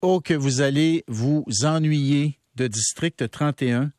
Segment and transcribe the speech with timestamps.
[0.00, 3.90] Oh, que vous allez vous ennuyer de District 31.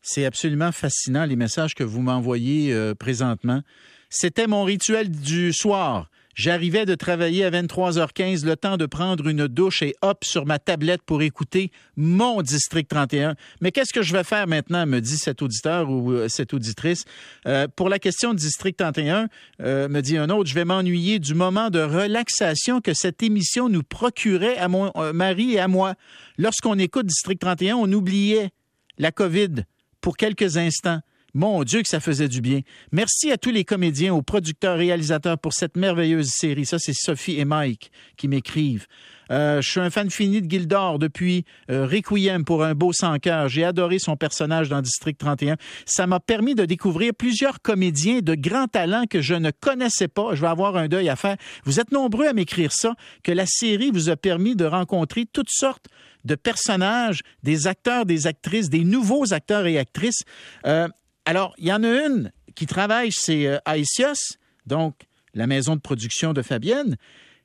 [0.00, 3.62] C'est absolument fascinant les messages que vous m'envoyez euh, présentement.
[4.08, 6.10] C'était mon rituel du soir.
[6.34, 10.58] J'arrivais de travailler à 23h15, le temps de prendre une douche et hop sur ma
[10.58, 13.34] tablette pour écouter mon District 31.
[13.60, 17.04] Mais qu'est-ce que je vais faire maintenant, me dit cet auditeur ou euh, cette auditrice.
[17.46, 19.28] Euh, pour la question de District 31,
[19.60, 23.68] euh, me dit un autre, je vais m'ennuyer du moment de relaxation que cette émission
[23.68, 25.94] nous procurait à mon mari et à moi.
[26.38, 28.50] Lorsqu'on écoute District 31, on oubliait
[28.96, 29.64] la COVID
[30.00, 31.00] pour quelques instants.
[31.34, 32.60] Mon Dieu, que ça faisait du bien.
[32.90, 36.66] Merci à tous les comédiens, aux producteurs, réalisateurs pour cette merveilleuse série.
[36.66, 38.86] Ça, c'est Sophie et Mike qui m'écrivent.
[39.30, 43.18] Euh, je suis un fan fini de Gildor depuis euh, Requiem pour un beau sans
[43.18, 43.48] cœur.
[43.48, 45.56] J'ai adoré son personnage dans District 31.
[45.86, 50.34] Ça m'a permis de découvrir plusieurs comédiens de grands talents que je ne connaissais pas.
[50.34, 51.36] Je vais avoir un deuil à faire.
[51.64, 55.50] Vous êtes nombreux à m'écrire ça, que la série vous a permis de rencontrer toutes
[55.50, 55.86] sortes
[56.24, 60.22] de personnages, des acteurs, des actrices, des nouveaux acteurs et actrices.
[60.66, 60.88] Euh,
[61.24, 64.94] alors, il y en a une qui travaille chez euh, Aesios, donc
[65.34, 66.96] la maison de production de Fabienne,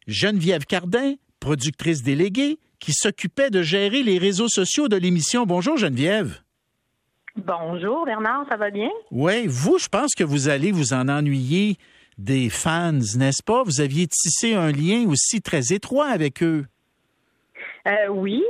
[0.08, 5.45] Geneviève Cardin, productrice déléguée, qui s'occupait de gérer les réseaux sociaux de l'émission.
[5.45, 6.42] Bonjour Geneviève.
[7.36, 8.89] Bonjour Bernard, ça va bien?
[9.11, 11.78] Oui, vous, je pense que vous allez vous en ennuyer
[12.17, 13.64] des fans, n'est-ce pas?
[13.64, 16.66] Vous aviez tissé un lien aussi très étroit avec eux.
[17.88, 18.44] Euh, oui,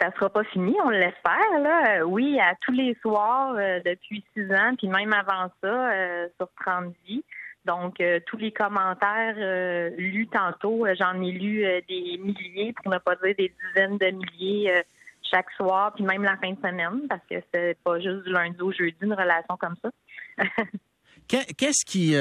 [0.00, 1.60] ça sera pas fini, on l'espère.
[1.60, 2.00] Là.
[2.00, 5.92] Euh, oui, à tous les soirs euh, depuis six ans, puis même avant ça,
[6.36, 7.24] sur 30 vies.
[7.66, 9.34] Donc, tous les commentaires
[9.96, 14.82] lus tantôt, j'en ai lu des milliers, pour ne pas dire des dizaines de milliers
[15.30, 18.60] chaque soir, puis même la fin de semaine, parce que c'est pas juste du lundi
[18.62, 19.90] au jeudi une relation comme ça.
[21.28, 22.16] Qu'est-ce qui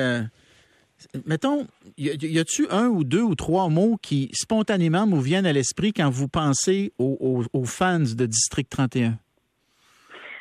[1.26, 1.66] Mettons,
[1.98, 6.10] y a-tu un ou deux ou trois mots qui spontanément vous viennent à l'esprit quand
[6.10, 9.14] vous pensez aux, fans de District 31?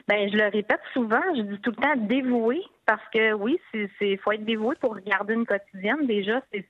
[0.09, 4.17] Ben, je le répète souvent, je dis tout le temps dévoué, parce que oui, c'est
[4.17, 6.07] faut être dévoué pour regarder une quotidienne.
[6.07, 6.65] Déjà, c'est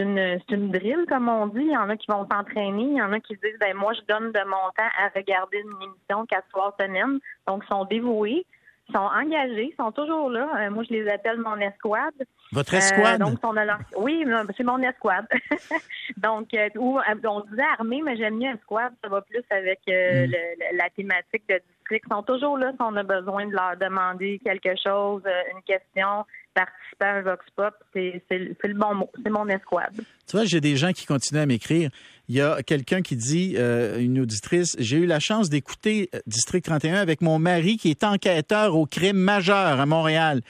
[0.00, 1.60] une, une comme on dit.
[1.60, 3.92] Il y en a qui vont s'entraîner, il y en a qui disent ben moi,
[3.94, 7.20] je donne de mon temps à regarder une émission quatre soirs semaine.
[7.46, 8.44] Donc, ils sont dévoués
[8.92, 10.48] sont engagés, sont toujours là.
[10.58, 12.14] Euh, moi, je les appelle mon escouade.
[12.52, 13.20] Votre escouade?
[13.20, 14.24] Euh, donc, on a Oui,
[14.56, 15.26] c'est mon escouade.
[16.16, 18.92] donc, euh, on disait armée, mais j'aime mieux escouade.
[19.02, 20.32] Ça va plus avec mm.
[20.76, 22.04] la thématique de district.
[22.06, 25.22] Ils sont toujours là si on a besoin de leur demander quelque chose,
[25.54, 26.24] une question,
[26.54, 27.74] participer à un Vox Pop.
[27.94, 29.10] C'est le bon mot.
[29.22, 29.94] C'est mon escouade.
[30.28, 31.90] Tu vois, j'ai des gens qui continuent à m'écrire.
[32.28, 36.20] Il y a quelqu'un qui dit, euh, une auditrice, j'ai eu la chance d'écouter euh,
[36.26, 40.40] District 31 avec mon mari qui est enquêteur au crime majeur à Montréal.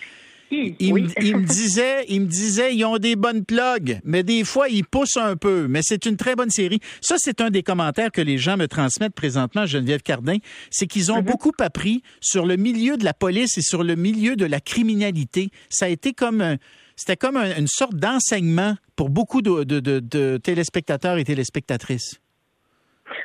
[0.78, 4.84] Il, me disait, il me disait, ils ont des bonnes plugs, mais des fois ils
[4.84, 5.66] poussent un peu.
[5.68, 6.78] Mais c'est une très bonne série.
[7.00, 10.36] Ça, c'est un des commentaires que les gens me transmettent présentement, Geneviève Cardin,
[10.70, 11.24] c'est qu'ils ont mhm.
[11.24, 15.50] beaucoup appris sur le milieu de la police et sur le milieu de la criminalité.
[15.70, 16.56] Ça a été comme un,
[16.96, 22.20] c'était comme une sorte d'enseignement pour beaucoup de, téléspectateurs et téléspectatrices.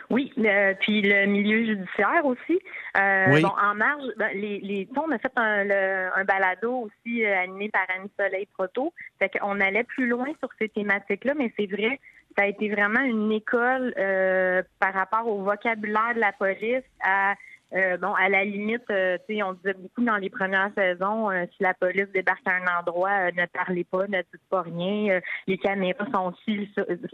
[0.10, 2.60] Oui, puis le milieu judiciaire aussi.
[2.98, 7.70] Euh, bon, en marge, ben, les, les, on a fait un, balado aussi euh, animé
[7.70, 8.92] par Annie Soleil Proto.
[9.20, 12.00] Fait qu'on allait plus loin sur ces thématiques-là, mais c'est vrai,
[12.38, 17.36] ça a été vraiment une école euh, par rapport au vocabulaire de la police, à
[17.76, 21.62] euh, bon, à la limite, euh, on disait beaucoup dans les premières saisons, euh, si
[21.62, 26.06] la police débarque à un endroit, ne parlez pas, ne dites pas rien, les caméras
[26.12, 26.68] sont aussi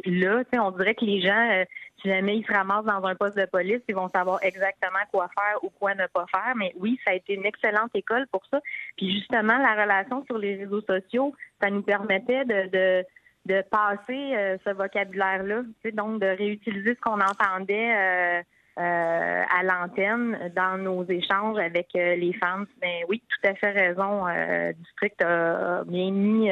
[0.05, 0.43] là.
[0.53, 1.65] On dirait que les gens,
[2.01, 5.27] si jamais ils se ramassent dans un poste de police, ils vont savoir exactement quoi
[5.35, 6.55] faire ou quoi ne pas faire.
[6.55, 8.61] Mais oui, ça a été une excellente école pour ça.
[8.95, 13.05] Puis justement, la relation sur les réseaux sociaux, ça nous permettait de, de
[13.45, 15.61] de passer ce vocabulaire-là,
[15.93, 18.41] donc de réutiliser ce qu'on entendait euh,
[18.77, 22.65] à l'antenne dans nos échanges avec euh, les fans.
[22.81, 24.27] Ben oui, tout à fait raison.
[24.27, 26.49] Euh, District a bien mis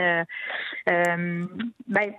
[1.87, 2.13] ben,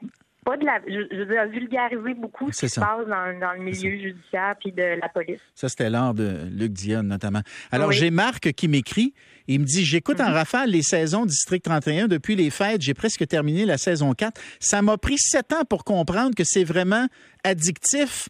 [0.45, 3.99] pas de la, je, veux dire, vulgariser beaucoup ce qui se passe dans, le milieu
[3.99, 5.41] judiciaire puis de la police.
[5.55, 7.41] Ça, c'était l'art de Luc Dionne, notamment.
[7.73, 9.15] Alors, j'ai Marc qui m'écrit.
[9.47, 10.35] Il me dit, j'écoute en mhm.
[10.35, 12.83] rafale les saisons District 31 depuis les fêtes.
[12.83, 14.41] J'ai presque terminé la saison 4.
[14.61, 17.07] Ça m'a pris sept ans pour comprendre que c'est vraiment
[17.43, 18.29] addictif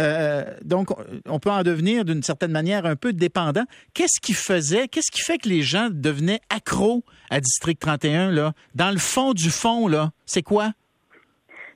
[0.00, 0.88] euh, donc,
[1.26, 3.64] on peut en devenir d'une certaine manière un peu dépendant.
[3.94, 8.52] Qu'est-ce qui faisait, qu'est-ce qui fait que les gens devenaient accros à District 31, là?
[8.74, 10.70] Dans le fond du fond, là, c'est quoi?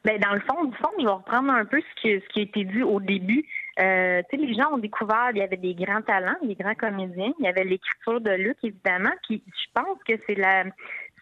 [0.05, 2.65] Bien, dans le fond du fond, je vais reprendre un peu ce qui, a été
[2.65, 3.45] dit au début.
[3.79, 7.33] Euh, les gens ont découvert, il y avait des grands talents, des grands comédiens.
[7.39, 9.13] Il y avait l'écriture de Luc, évidemment.
[9.25, 10.65] Puis, je pense que c'est la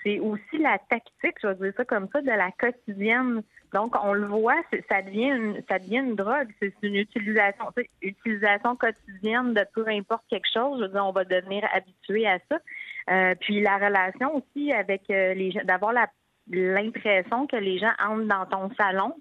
[0.04, 3.42] c'est aussi la tactique, je vais dire ça comme ça, de la quotidienne.
[3.72, 6.48] Donc, on le voit, ça devient une, ça devient une drogue.
[6.60, 7.64] C'est une utilisation,
[8.02, 10.78] utilisation quotidienne de peu importe quelque chose.
[10.78, 12.58] Je veux dire, on va devenir habitué à ça.
[13.10, 16.08] Euh, puis la relation aussi avec euh, les gens, d'avoir la
[16.50, 19.14] l'impression que les gens entrent dans ton salon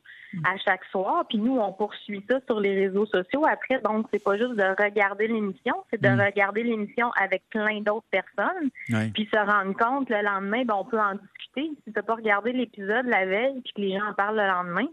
[0.43, 3.79] à chaque soir, puis nous, on poursuit ça sur les réseaux sociaux après.
[3.81, 6.21] Donc, c'est pas juste de regarder l'émission, c'est de mm.
[6.21, 8.69] regarder l'émission avec plein d'autres personnes,
[9.13, 11.71] puis se rendre compte le lendemain, ben, on peut en discuter.
[11.85, 14.47] Si tu n'as pas regardé l'épisode la veille, puis que les gens en parlent le
[14.47, 14.87] lendemain,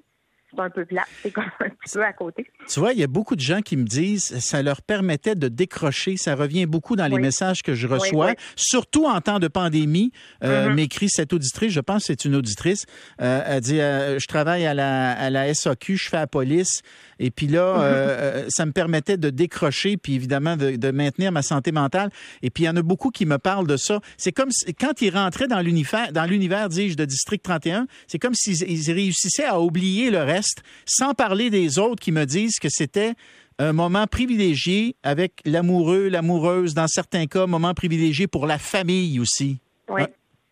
[0.53, 1.05] c'est un peu plat.
[1.23, 2.51] C'est comme un petit peu à côté.
[2.69, 5.49] Tu vois, il y a beaucoup de gens qui me disent ça leur permettait de
[5.49, 6.17] décrocher.
[6.17, 10.13] Ça revient beaucoup dans les messages que je reçois, surtout en temps de pandémie.
[10.43, 10.75] Euh, mm-hmm.
[10.75, 12.87] M'écrit cette auditrice, je pense que c'est une auditrice.
[13.21, 16.83] Euh, elle dit euh, Je travaille à la, à la SAQ, je fais la police.
[17.19, 18.47] Et puis là, mm-hmm.
[18.49, 22.11] ça me permettait de décrocher, puis évidemment de, de, maintenir ma santé mentale.
[22.43, 24.01] Et puis il y en a beaucoup qui me parlent de ça.
[24.17, 28.19] C'est comme si, quand ils rentraient dans l'univers, dans l'univers, dis-je, de District 31, c'est
[28.19, 30.40] comme s'ils réussissaient à oublier le reste
[30.85, 33.15] sans parler des autres qui me disent que c'était
[33.59, 39.61] un moment privilégié avec l'amoureux, l'amoureuse, dans certains cas, moment privilégié pour la famille aussi.
[39.89, 40.03] Oui.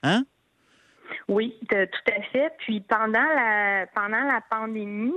[0.02, 0.25] Hein?
[1.29, 2.52] Oui, tout à fait.
[2.58, 5.12] Puis pendant la pendant la pandémie,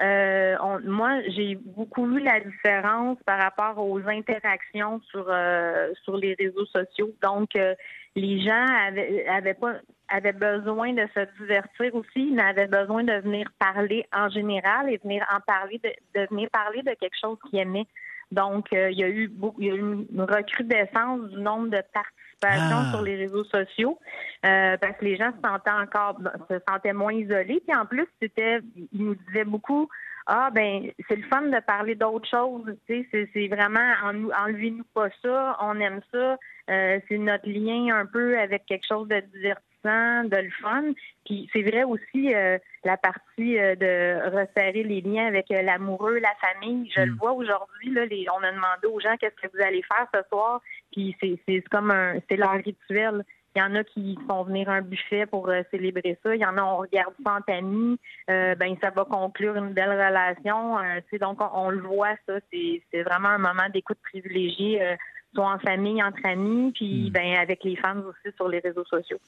[0.00, 6.34] euh, moi, j'ai beaucoup vu la différence par rapport aux interactions sur euh, sur les
[6.34, 7.12] réseaux sociaux.
[7.22, 7.74] Donc, euh,
[8.14, 9.74] les gens avaient, avaient pas
[10.08, 14.98] avaient besoin de se divertir aussi, ils avaient besoin de venir parler en général et
[14.98, 17.86] venir en parler de, de venir parler de quelque chose qu'ils aimaient.
[18.30, 21.82] Donc, il y a eu beaucoup, il y a eu une recrudescence du nombre de
[21.94, 22.90] participations ah.
[22.90, 23.98] sur les réseaux sociaux
[24.42, 26.18] parce que les gens se sentaient encore
[26.50, 27.62] se sentaient moins isolés.
[27.66, 28.60] Puis en plus, c'était
[28.92, 29.88] ils nous disaient beaucoup
[30.28, 35.08] ah ben c'est le fun de parler d'autres choses, tu sais, c'est vraiment enlevez-nous pas
[35.22, 36.36] ça, on aime ça,
[36.70, 40.92] euh, c'est notre lien un peu avec quelque chose de divertissant, de le fun.
[41.24, 46.34] Puis c'est vrai aussi euh, la partie euh, de resserrer les liens avec l'amoureux, la
[46.40, 46.90] famille.
[46.94, 47.16] Je le mm.
[47.16, 50.20] vois aujourd'hui là, les, on a demandé aux gens qu'est-ce que vous allez faire ce
[50.28, 50.60] soir,
[50.92, 53.24] puis c'est c'est comme un c'est leur rituel.
[53.56, 56.34] Il y en a qui font venir un buffet pour euh, célébrer ça.
[56.34, 57.96] Il y en a, on regarde ça en famille.
[58.30, 60.78] Euh, ben, ça va conclure une belle relation.
[60.78, 62.34] Euh, donc, on, le voit, ça.
[62.52, 64.96] C'est vraiment un moment d'écoute privilégié,
[65.34, 67.12] soit en famille, entre amis, puis hmm.
[67.12, 69.18] ben, avec les fans aussi sur les réseaux sociaux.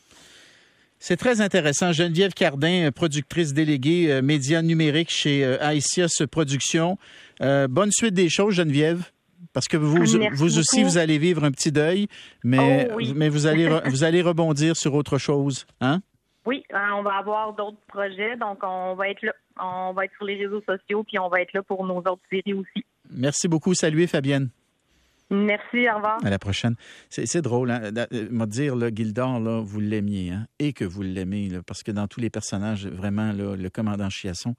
[0.99, 1.93] C'est très intéressant.
[1.93, 6.99] Geneviève Cardin, productrice déléguée médias numériques chez Aïsias Productions.
[7.41, 9.11] bonne suite des choses, Geneviève.
[9.55, 9.97] Parce que vous,
[10.35, 12.09] vous aussi, vous allez vivre un petit deuil,
[12.45, 16.01] mais, oh mais vous, allez vous allez rebondir sur autre chose, hein?
[16.47, 19.33] Oui, euh, on va avoir d'autres projets, donc on va être là.
[19.63, 22.23] On va être sur les réseaux sociaux, puis on va être là pour nos autres
[22.31, 22.85] séries aussi.
[23.11, 23.75] Merci beaucoup.
[23.75, 24.49] Saluez, Fabienne.
[25.31, 26.25] Merci, au.
[26.25, 26.75] À la prochaine.
[27.09, 27.91] C'est drôle, hein?
[28.11, 30.47] me dire, là, Gildor, vous l'aimiez, hein?
[30.59, 34.57] et que vous l'aimez, parce que dans tous les personnages, vraiment, le commandant Chiasson,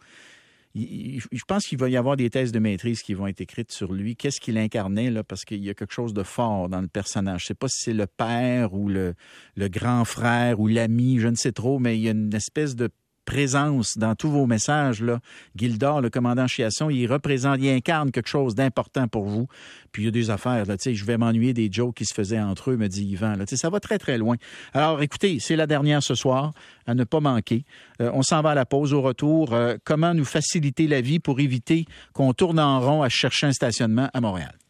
[0.73, 3.91] je pense qu'il va y avoir des thèses de maîtrise qui vont être écrites sur
[3.91, 4.15] lui.
[4.15, 7.41] Qu'est-ce qu'il incarnait là Parce qu'il y a quelque chose de fort dans le personnage.
[7.41, 9.15] Je sais pas si c'est le père ou le,
[9.55, 12.75] le grand frère ou l'ami, je ne sais trop, mais il y a une espèce
[12.75, 12.89] de
[13.25, 15.01] présence dans tous vos messages.
[15.01, 15.19] Là.
[15.55, 19.47] Gildor, le commandant Chiasson, il représente, il incarne quelque chose d'important pour vous.
[19.91, 22.39] Puis il y a des affaires, là, je vais m'ennuyer des jokes qui se faisaient
[22.39, 23.35] entre eux, me dit Yvan.
[23.35, 24.35] Là, ça va très, très loin.
[24.73, 26.53] Alors, écoutez, c'est la dernière ce soir,
[26.87, 27.65] à ne pas manquer.
[28.01, 28.93] Euh, on s'en va à la pause.
[28.93, 33.09] Au retour, euh, comment nous faciliter la vie pour éviter qu'on tourne en rond à
[33.09, 34.60] chercher un stationnement à Montréal?